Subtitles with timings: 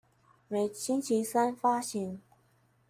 [0.47, 2.19] 每星期三發行